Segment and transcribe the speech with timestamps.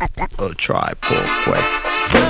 [0.00, 1.86] A tribe called Quest.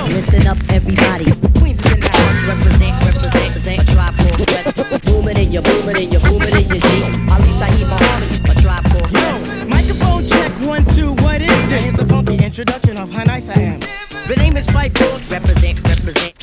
[0.08, 1.26] Listen up, everybody.
[1.60, 2.48] Queens is in the house.
[2.48, 3.82] Represent, represent, represent.
[3.82, 5.04] A tribe called Quest.
[5.04, 6.88] Booming in your, booming in your, booming in your G.
[7.28, 8.56] Ali Shaheed Muhammad.
[8.56, 9.68] A tribe called Quest.
[9.68, 11.12] Microphone check one two.
[11.22, 11.84] What is this?
[11.84, 13.80] Here's a funky introduction of how nice I am.
[14.28, 15.20] The name is Fight Called.
[15.30, 16.37] Represent, represent.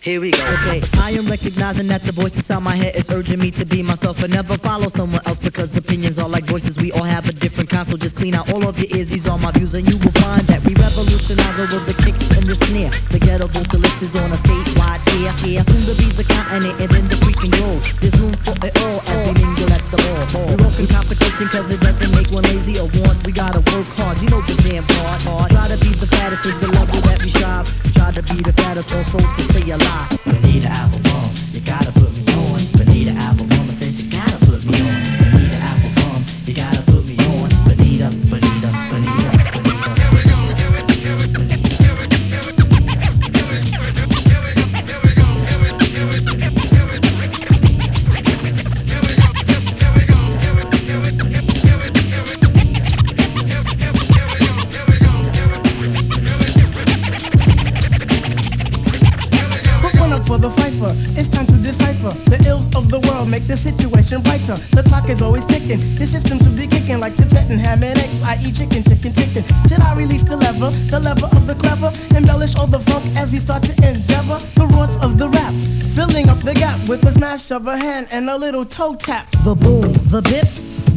[0.00, 0.38] Here we go.
[0.38, 3.82] Okay, I am recognizing that the voice inside my head is urging me to be
[3.82, 6.76] myself and never follow someone else because opinions are like voices.
[6.76, 9.08] We all have a different kind, so just clean out all of your ears.
[9.08, 12.46] These are my views, and you will find that we revolutionize over the kick and
[12.46, 12.90] the snare.
[13.10, 15.32] The ghetto vocalist is on a statewide tear.
[15.44, 17.82] Here, soon to be the continent and then the freaking globe.
[18.00, 20.46] There's room for it all as we mingle at the ball.
[20.50, 23.22] We work in competition cause it doesn't make one lazy or want.
[23.26, 25.20] We gotta work hard, you know the damn part.
[25.22, 27.05] Try to be the fattest the level
[28.76, 30.26] the fattest also to stay alive.
[30.26, 32.60] An apple bomb, you gotta put me on.
[33.08, 34.86] An apple bomb, I said you gotta put me on.
[34.86, 36.85] An apple bomb, you gotta
[60.76, 60.94] fifer.
[61.18, 63.28] It's time to decipher the ills of the world.
[63.28, 64.56] Make the situation brighter.
[64.72, 65.78] The clock is always ticking.
[65.96, 68.22] The system should be kicking like Tibet and ham and eggs.
[68.22, 69.42] I eat chicken, chicken, chicken.
[69.68, 70.70] Should I release the lever?
[70.90, 71.92] The lever of the clever.
[72.16, 74.38] Embellish all the funk as we start to endeavor.
[74.54, 75.54] The roots of the rap.
[75.94, 79.30] Filling up the gap with a smash of a hand and a little toe tap.
[79.44, 80.48] The boom, the bip,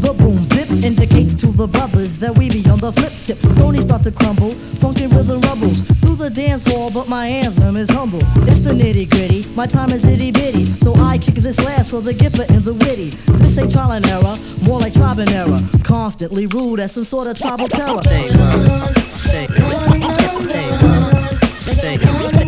[0.01, 3.37] the boom indicates to the brothers that we be on the flip tip.
[3.57, 7.89] Bronies start to crumble, funky rhythm rumbles through the dance hall, but my anthem is
[7.89, 8.19] humble.
[8.47, 12.01] It's the nitty gritty, my time is itty bitty, so I kick this last for
[12.01, 13.09] the gipper and the witty.
[13.39, 15.59] This ain't trial and error, more like tribe and error.
[15.83, 18.01] Constantly rude as some sort of tribal terror.
[18.03, 22.38] Say word, say word, say word, say uh, word,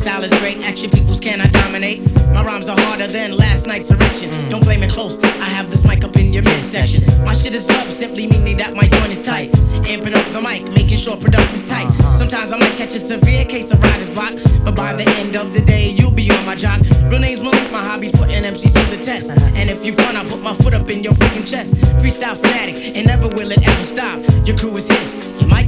[0.00, 2.00] style is great, action peoples cannot dominate.
[2.32, 4.30] My rhymes are harder than last night's erection.
[4.30, 4.50] Mm.
[4.50, 7.04] Don't blame it close, I have this mic up in your midsection.
[7.24, 9.52] My shit is love, simply meaning that my joint is tight.
[9.92, 11.86] Amping up the mic, making sure production's tight.
[11.86, 12.16] Uh-huh.
[12.16, 14.32] Sometimes I might catch a severe case of writer's block,
[14.64, 16.80] but by the end of the day, you'll be on my jock.
[17.10, 19.28] Real name's Malik, my hobby's putting MCs to the test.
[19.28, 19.52] Uh-huh.
[19.54, 21.74] And if you front, I'll put my foot up in your freaking chest.
[22.00, 24.18] Freestyle fanatic, and never will it ever stop.
[24.46, 25.19] Your crew is his,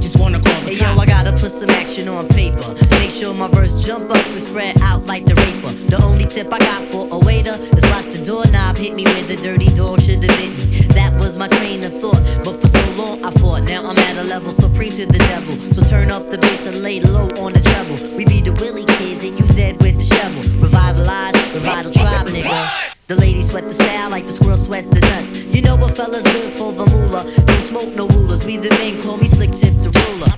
[0.03, 2.75] just wanna call the Hey yo, I gotta put some action on paper.
[2.91, 5.71] Make sure my verse jump up and spread out like the raper.
[5.87, 9.23] The only tip I got for a waiter is watch the doorknob hit me where
[9.23, 10.81] the dirty dog should have bit me.
[10.93, 13.63] That was my train of thought, but for so long I fought.
[13.63, 15.55] Now I'm at a level supreme to the devil.
[15.73, 18.17] So turn up the bass and lay low on the treble.
[18.17, 20.43] We be the Willie kids and you dead with the shovel.
[20.59, 22.92] Revitalize, revital tribe, nigga.
[23.07, 25.33] The ladies sweat the style like the squirrels sweat the nuts.
[25.53, 27.29] You know what fellas live for the moolah.
[27.45, 28.45] Don't smoke no rulers.
[28.45, 30.33] We the men call me slick tip the ruler.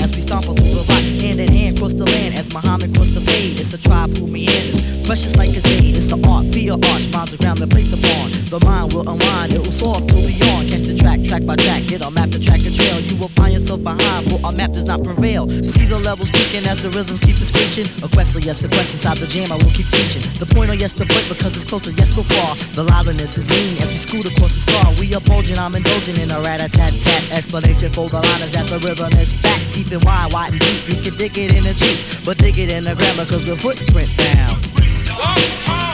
[0.00, 1.02] As we stomp the rock.
[1.24, 3.60] Hand in hand, cross the land as Muhammad crossed the fade.
[3.60, 5.96] It's a tribe who meanders, precious like a jade.
[5.96, 8.30] It's an art, be a arch, miles of ground that place upon.
[8.52, 10.70] The mind will unwind, it will soft till beyond.
[10.70, 13.00] Catch the track, track by track, get a map to track a trail.
[13.00, 15.48] You will find yourself behind, for our map does not prevail.
[15.48, 17.88] See the levels peaking as the rhythms keep it screeching.
[18.04, 20.22] A quest, so yes, a quest inside the jam, I will keep preaching.
[20.38, 22.56] The point, oh yes, the point, because it's closer, yes, so far.
[22.76, 24.86] The liveliness is lean as we scoot across the star.
[25.00, 29.12] We are bulging, I'm indulging in a rat-a-tat-tat explanation for the line that the rhythm
[29.18, 29.60] is fat,
[29.92, 30.88] and wide, wide and deep.
[30.88, 33.56] You can dig it in a jeep, but dig it in the grammar, cause the
[33.56, 35.93] footprint down.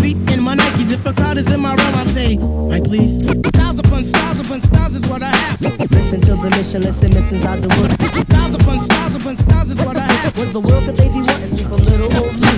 [0.00, 0.92] Feet in my Nikes.
[0.92, 3.18] If a crowd is in my realm, I'm saying, right, please.
[3.48, 5.60] Styles upon styles upon styles is what I have.
[5.90, 7.92] Listen to the mission, listen, missions out the wood.
[8.26, 10.38] Styles upon styles upon styles is what I have.
[10.38, 11.48] What the world could they be wanting?
[11.48, 12.48] See from little old me.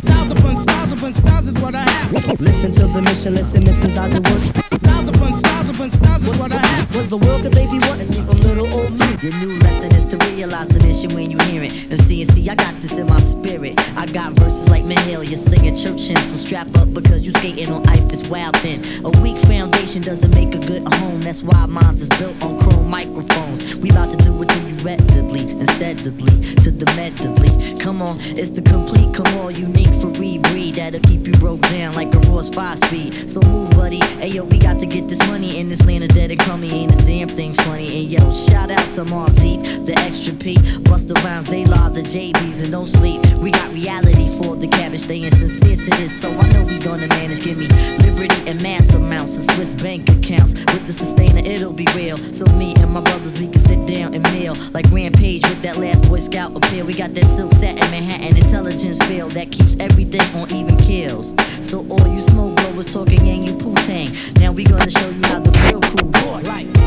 [0.00, 2.40] Styles upon styles upon styles is what I have.
[2.40, 4.42] Listen to the mission, listen, missions out the wood.
[4.82, 6.96] Styles upon styles upon styles is what I have.
[6.96, 8.06] What the world could they be wanting?
[8.06, 9.06] See from little old me.
[9.22, 11.72] Your new lesson is to realize the mission when you hear it.
[11.90, 13.78] And see and see, I got this in my spirit.
[13.96, 16.30] I got verses like Mahalia singing church hymns.
[16.30, 18.82] So strap up because you skating on ice this wild thin.
[19.04, 21.20] A weak foundation doesn't make a good home.
[21.20, 23.76] That's why mine's is built on chrome microphones.
[23.76, 24.70] We about to do it to you
[25.60, 26.24] insteadly,
[26.56, 27.78] to the medically.
[27.78, 30.74] Come on, it's the complete, come on, unique for rebreed.
[30.74, 33.30] That'll keep you broke down like a Ross 5 speed.
[33.30, 34.00] So move, buddy.
[34.20, 36.70] Hey, yo, we got to get this money in this land of dead and crummy.
[36.72, 38.02] Ain't a damn thing funny.
[38.02, 40.56] And yo, shout out to Mark Deep, the extra P.
[40.80, 43.24] Bust the rhymes, they law the JBs and don't sleep.
[43.36, 46.20] We got reality for the cabbage, staying sincere to this.
[46.20, 47.42] So I know we gonna manage.
[47.42, 47.68] Give me
[48.04, 50.54] liberty and mass amounts of Swiss bank accounts.
[50.72, 52.16] With the sustainer, it'll be real.
[52.16, 54.54] So me and my brothers, we can sit down and meal.
[54.72, 56.86] Like Rampage with that last Boy Scout appeal.
[56.86, 61.34] We got that silk set in Manhattan intelligence feel that keeps everything on even kills.
[61.68, 64.08] So all you smoke blowers talking and you poo tang.
[64.34, 66.42] Now we gonna show you how the real crew boy.
[66.48, 66.79] Right.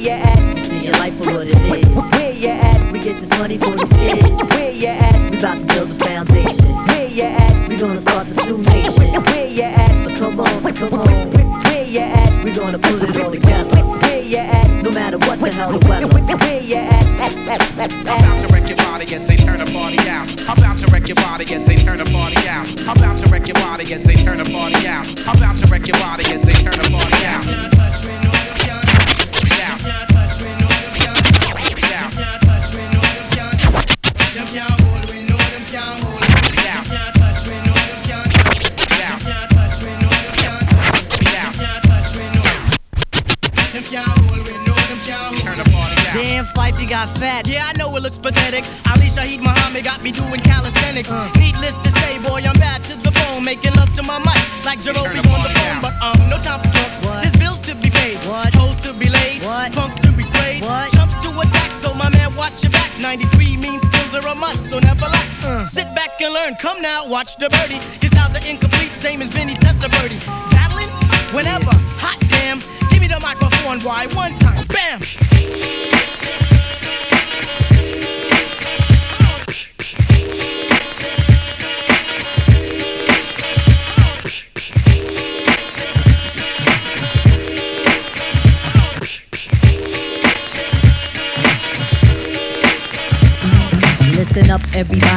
[0.00, 0.58] Where you at?
[0.58, 1.88] See your life for what it is.
[2.12, 2.90] Where you at?
[2.90, 4.24] We get this money for these kids.
[4.48, 5.30] Where you at?
[5.30, 6.74] We about to build a foundation.
[6.86, 7.68] Where you at?
[7.68, 9.22] We gonna start this new nation.
[9.24, 10.18] Where you at?
[10.18, 11.30] Come on, come on.
[11.66, 12.44] Where you at?
[12.44, 13.76] We gonna put it all together.
[13.76, 14.82] Where you at?
[14.82, 16.06] No matter what the hell the weather.
[16.06, 17.20] Where you at?
[17.20, 20.26] I'm about to wreck your body and say turn the party out.
[20.48, 22.66] I'm about to wreck your body and say turn the party out.
[22.88, 25.06] I'm about to wreck your body and say turn the party out.
[25.28, 27.79] I'm about to wreck your body and say turn the party out.
[46.80, 47.46] Damn, Fife, you got fat.
[47.46, 48.64] Yeah, I know it looks pathetic.
[48.86, 51.10] Ali Shaheed Muhammad got me doing calisthenics.
[51.38, 54.82] Needless to say, boy, I'm bad to the bone, making love to my mic like
[54.82, 55.54] Turn Jerobi on the phone.
[55.54, 55.82] down.
[55.82, 56.98] But um, no time for talks.
[57.06, 57.22] What?
[57.22, 58.54] There's bills to be paid, What?
[58.54, 59.72] hoes to be laid, What?
[59.72, 60.90] punks to be sprayed, What?
[60.92, 61.70] chumps to attack.
[61.82, 62.90] So my man, watch your back.
[62.98, 65.68] 93 means skills are a must, so never lack.
[65.68, 66.54] Sit back and learn.
[66.56, 67.80] Come now, watch the birdie.
[68.00, 70.18] His sounds are incomplete, same as Vinny Testa birdie.
[70.50, 70.88] Battling
[71.34, 72.60] whenever, hot damn.
[72.90, 74.06] Give me the microphone, why?
[74.14, 75.00] One time, bam.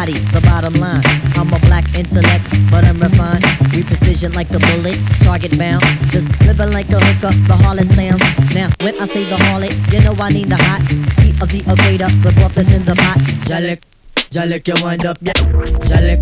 [0.03, 1.01] Everybody, the bottom line.
[1.35, 3.45] I'm a black intellect, but I'm refined.
[3.73, 5.83] We precision like a bullet, target bound.
[6.11, 8.21] Just living like a hooker, the harlot sounds.
[8.53, 10.81] Now, when I say the harlot, you know I need the hot
[11.21, 13.17] heat of the equator, the broth that's in the pot.
[13.47, 13.81] Jalik,
[14.31, 15.33] jalik, you wind up, yeah.
[15.89, 16.21] Jalik,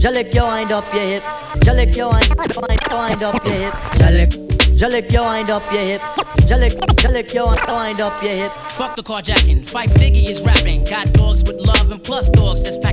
[0.00, 1.22] jalik, you wind up your hip.
[1.62, 3.74] Jalik, you wind, up your hip.
[4.00, 4.30] Jalik,
[4.76, 6.00] jalik, you wind up your hip.
[6.48, 8.52] Jalik, jalik, you wind, up your hip.
[8.68, 9.68] Fuck the carjacking.
[9.68, 10.84] Fife Diggy is rapping.
[10.84, 12.91] Got dogs with love and plus dogs that's packing.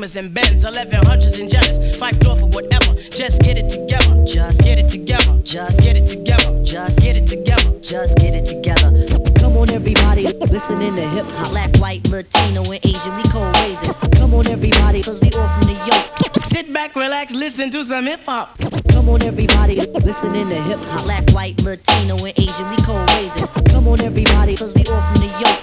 [0.00, 1.96] Beamers and bends, 1100s and jetters.
[1.96, 2.94] Five door for whatever.
[3.10, 4.24] Just get it together.
[4.24, 5.40] Just get it together.
[5.42, 6.62] Just get it together.
[6.62, 7.78] Just get it together.
[7.80, 8.90] Just get it together.
[9.38, 11.50] Come on, everybody, listening to hip hop.
[11.50, 13.94] Black, white, Latino, and Asian, we co raising.
[14.18, 16.06] Come on, everybody, cause we all from New York.
[16.46, 18.56] Sit back, relax, listen to some hip hop.
[18.92, 21.04] Come on, everybody, listening to hip hop.
[21.04, 23.46] Black, white, Latino, and Asian, we co raising.
[23.72, 25.59] Come on, everybody, cause we all from New York.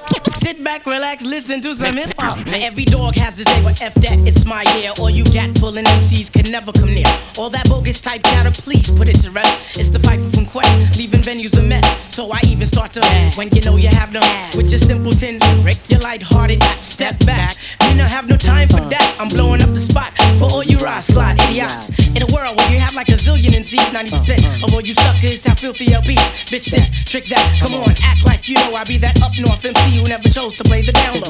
[0.58, 2.44] Sit back, relax, listen to some hip hop.
[2.48, 4.92] Now every dog has a day, but F that, it's my year.
[4.98, 7.06] All you gat pulling MCs can never come near.
[7.38, 9.78] All that bogus type chatter, please put it to rest.
[9.78, 11.86] It's the fight from Quest, leaving venues a mess.
[12.18, 13.02] So I even start to
[13.36, 14.22] when you know you have no
[14.58, 15.92] with your simpleton tricks.
[15.92, 17.56] You're lighthearted, step back.
[17.82, 19.16] Me not have no time for that.
[19.20, 21.94] I'm blowing up the spot for all you rock slide idiots.
[22.16, 25.44] In a world where you have like a zillion MCs, 90% of all you suckers
[25.44, 26.16] have filthy LP.
[26.50, 27.60] Bitch this, trick that.
[27.60, 30.58] Come on, act like you know I be that up north MC who never chose
[30.58, 31.30] to play the down low.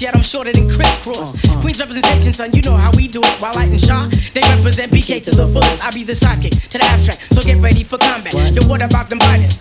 [0.00, 1.34] Yet I'm shorter than crisscross.
[1.34, 1.60] Uh, uh.
[1.60, 3.40] Queen's representation, son, you know how we do it.
[3.40, 5.84] While Light and Shaw, they represent BK to the fullest.
[5.84, 8.32] I be the sidekick to the abstract, so get ready for combat.
[8.54, 9.58] Yo, what about them biters?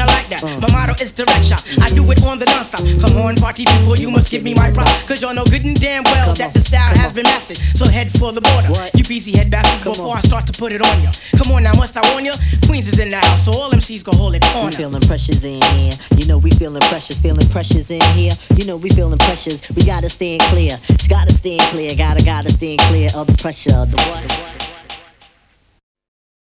[0.00, 0.42] I like that.
[0.60, 1.64] My motto is direct shot.
[1.80, 2.80] I do it on the non-stop.
[3.00, 5.06] Come on, party people, you must give me my props.
[5.06, 7.58] Cause y'all know good and damn well that the style has been mastered.
[7.74, 8.68] So head for the border.
[8.94, 11.10] You busy head bastard before I start to put it on you.
[11.36, 12.34] Come on now, must I warn you?
[12.66, 14.72] Queens is in the house, so all MCs go hold it on.
[14.72, 15.94] Feeling pressures in here.
[16.16, 18.32] You know we feeling pressures, feeling pressures in here.
[18.54, 19.60] You know we feeling pressures.
[19.70, 20.78] We gotta stand clear.
[21.08, 21.94] Gotta stand clear.
[21.94, 23.70] Gotta gotta stand clear of the pressure.
[23.70, 24.22] The what?
[24.28, 24.75] The what?